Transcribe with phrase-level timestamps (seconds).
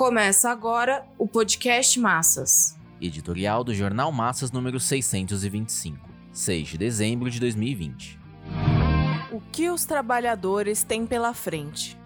[0.00, 2.74] Começa agora o podcast Massas.
[3.02, 8.18] Editorial do Jornal Massas número 625, 6 de dezembro de 2020.
[9.30, 11.99] O que os trabalhadores têm pela frente?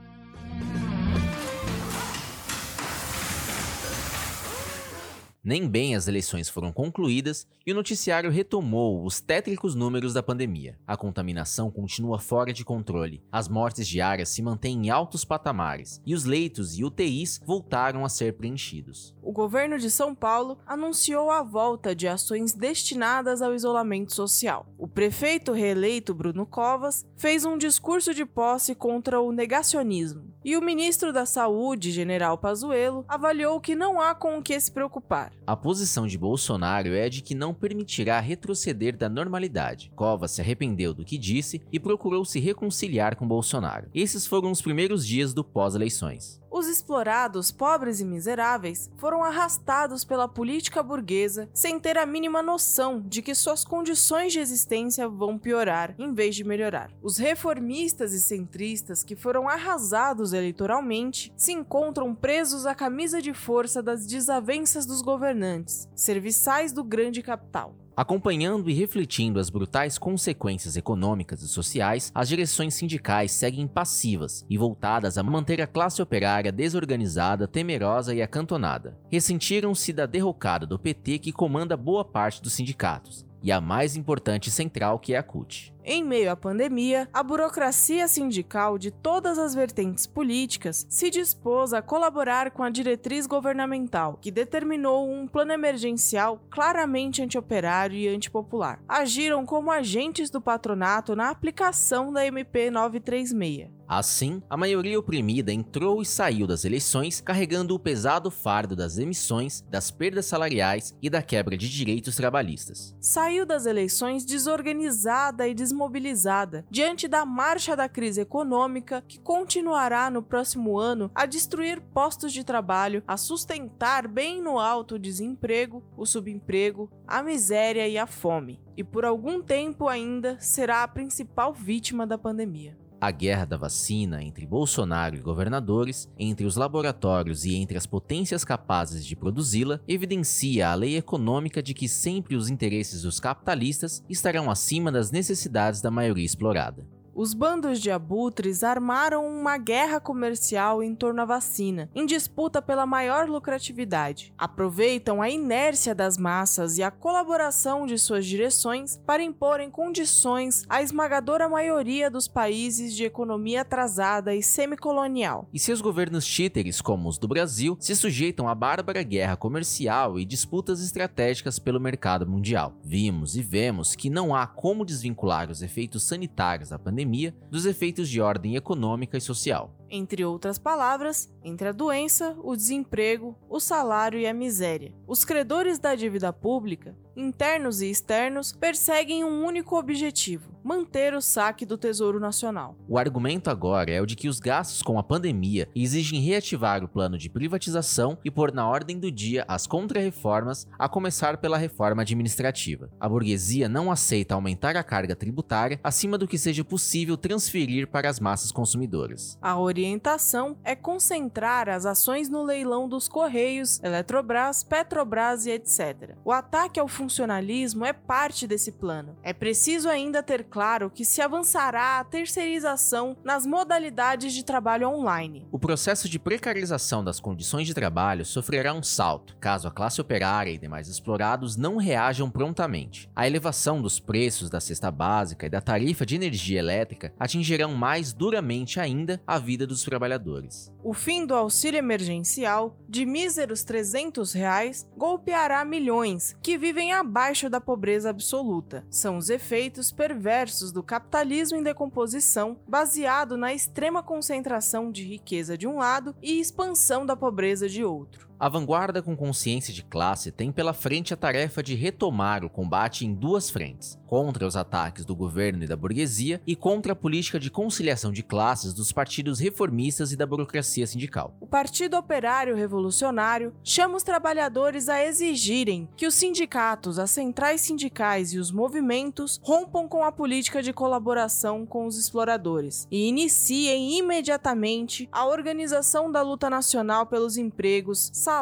[5.47, 10.79] Nem bem as eleições foram concluídas e o noticiário retomou os tétricos números da pandemia.
[10.87, 16.15] A contaminação continua fora de controle, as mortes diárias se mantêm em altos patamares e
[16.15, 19.15] os leitos e UTIs voltaram a ser preenchidos.
[19.23, 24.67] O governo de São Paulo anunciou a volta de ações destinadas ao isolamento social.
[24.79, 30.33] O prefeito reeleito Bruno Covas fez um discurso de posse contra o negacionismo.
[30.43, 34.71] E o ministro da Saúde, General Pazuello, avaliou que não há com o que se
[34.71, 35.34] preocupar.
[35.47, 39.93] A posição de Bolsonaro é de que não permitirá retroceder da normalidade.
[39.95, 43.89] Covas se arrependeu do que disse e procurou se reconciliar com Bolsonaro.
[43.95, 46.41] Esses foram os primeiros dias do pós-eleições.
[46.57, 53.01] Os explorados, pobres e miseráveis foram arrastados pela política burguesa sem ter a mínima noção
[53.01, 56.93] de que suas condições de existência vão piorar em vez de melhorar.
[57.03, 63.83] Os reformistas e centristas que foram arrasados eleitoralmente se encontram presos à camisa de força
[63.83, 67.75] das desavenças dos governantes, serviçais do grande capital.
[67.97, 74.59] Acompanhando e refletindo as brutais consequências econômicas e sociais, as direções sindicais seguem passivas e
[74.59, 78.99] voltadas a manter a classe operária desorganizada, temerosa e acantonada.
[79.13, 84.51] Ressentiram-se da derrocada do PT que comanda boa parte dos sindicatos, e a mais importante
[84.51, 85.74] central que é a CUT.
[85.87, 91.83] Em meio à pandemia, a burocracia sindical de todas as vertentes políticas se dispôs a
[91.83, 98.83] colaborar com a diretriz governamental, que determinou um plano emergencial claramente antioperário e antipopular.
[98.89, 103.69] Agiram como agentes do patronato na aplicação da MP 936.
[103.87, 109.63] Assim, a maioria oprimida entrou e saiu das eleições carregando o pesado fardo das emissões,
[109.69, 112.97] das perdas salariais e da quebra de direitos trabalhistas.
[112.99, 120.09] Saiu das eleições desorganizada e desmotivada desmobilizada diante da marcha da crise econômica que continuará
[120.09, 125.83] no próximo ano a destruir postos de trabalho, a sustentar bem no alto o desemprego,
[125.97, 128.61] o subemprego, a miséria e a fome.
[128.77, 132.79] E por algum tempo ainda será a principal vítima da pandemia.
[133.05, 138.47] A guerra da vacina entre Bolsonaro e governadores, entre os laboratórios e entre as potências
[138.47, 144.51] capazes de produzi-la, evidencia a lei econômica de que sempre os interesses dos capitalistas estarão
[144.51, 146.87] acima das necessidades da maioria explorada.
[147.17, 152.85] Os bandos de abutres armaram uma guerra comercial em torno à vacina, em disputa pela
[152.85, 154.35] maior lucratividade.
[154.37, 160.83] Aproveitam a inércia das massas e a colaboração de suas direções para imporem condições à
[160.83, 165.49] esmagadora maioria dos países de economia atrasada e semicolonial.
[165.55, 170.25] E seus governos títeres, como os do Brasil, se sujeitam à bárbara guerra comercial e
[170.25, 172.75] disputas estratégicas pelo mercado mundial.
[172.83, 177.67] Vimos e vemos que não há como desvincular os efeitos sanitários da pandemia pandemia dos
[177.67, 179.77] efeitos de ordem econômica e social.
[179.91, 184.93] Entre outras palavras, entre a doença, o desemprego, o salário e a miséria.
[185.07, 191.67] Os credores da dívida pública, internos e externos, perseguem um único objetivo: manter o saque
[191.67, 192.77] do Tesouro Nacional.
[192.89, 196.89] O argumento agora é o de que os gastos com a pandemia exigem reativar o
[196.89, 202.03] plano de privatização e pôr na ordem do dia as contrarreformas, a começar pela reforma
[202.03, 202.91] administrativa.
[202.99, 208.09] A burguesia não aceita aumentar a carga tributária acima do que seja possível transferir para
[208.09, 209.39] as massas consumidoras.
[209.43, 216.17] A orientação é concentrar as ações no leilão dos Correios, Eletrobras, Petrobras e etc.
[216.25, 219.15] O ataque ao funcionalismo é parte desse plano.
[219.23, 225.47] É preciso ainda ter claro que se avançará a terceirização nas modalidades de trabalho online.
[225.53, 230.51] O processo de precarização das condições de trabalho sofrerá um salto, caso a classe operária
[230.51, 233.11] e demais explorados não reajam prontamente.
[233.15, 238.15] A elevação dos preços da cesta básica e da tarifa de energia elétrica atingirão mais
[238.15, 240.73] duramente ainda a vida dos trabalhadores.
[240.83, 247.61] O fim do auxílio emergencial, de míseros 300 reais, golpeará milhões que vivem abaixo da
[247.61, 248.85] pobreza absoluta.
[248.89, 255.67] São os efeitos perversos do capitalismo em decomposição, baseado na extrema concentração de riqueza de
[255.67, 258.29] um lado e expansão da pobreza de outro.
[258.45, 263.07] A vanguarda com consciência de classe tem pela frente a tarefa de retomar o combate
[263.07, 267.41] em duas frentes: contra os ataques do governo e da burguesia e contra a política
[267.41, 271.35] de conciliação de classes dos partidos reformistas e da burocracia sindical.
[271.41, 278.35] O Partido Operário Revolucionário chama os trabalhadores a exigirem que os sindicatos, as centrais sindicais
[278.35, 285.09] e os movimentos rompam com a política de colaboração com os exploradores e iniciem imediatamente
[285.11, 288.34] a organização da luta nacional pelos empregos, salários,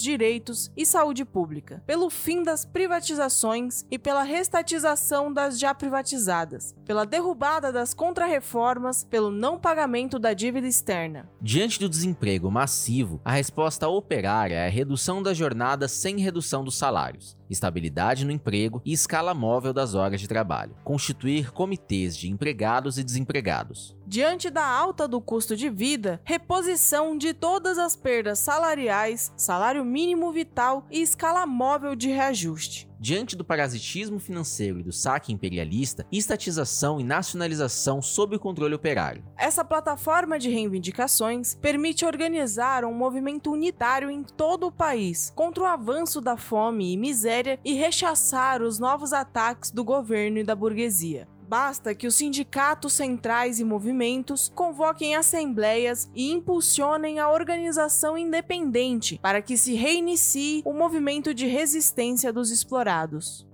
[0.00, 7.04] direitos e saúde pública, pelo fim das privatizações e pela restatização das já privatizadas, pela
[7.04, 11.28] derrubada das contrarreformas, pelo não pagamento da dívida externa.
[11.40, 16.76] Diante do desemprego massivo, a resposta operária é a redução da jornada sem redução dos
[16.76, 22.98] salários estabilidade no emprego e escala móvel das horas de trabalho, constituir comitês de empregados
[22.98, 23.96] e desempregados.
[24.06, 30.30] Diante da alta do custo de vida, reposição de todas as perdas salariais, salário mínimo
[30.30, 32.88] vital e escala móvel de reajuste.
[33.04, 39.22] Diante do parasitismo financeiro e do saque imperialista, estatização e nacionalização sob o controle operário.
[39.36, 45.66] Essa plataforma de reivindicações permite organizar um movimento unitário em todo o país contra o
[45.66, 51.28] avanço da fome e miséria e rechaçar os novos ataques do governo e da burguesia.
[51.46, 59.42] Basta que os sindicatos centrais e movimentos convoquem assembleias e impulsionem a organização independente para
[59.42, 63.46] que se reinicie o movimento de resistência dos explorados.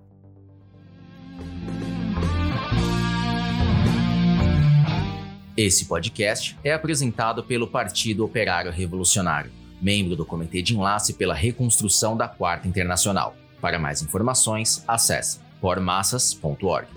[5.57, 9.51] Esse podcast é apresentado pelo Partido Operário Revolucionário,
[9.81, 13.35] membro do Comitê de Enlace pela Reconstrução da Quarta Internacional.
[13.59, 16.87] Para mais informações, acesse pormassas.org.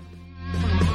[0.53, 0.91] Bye.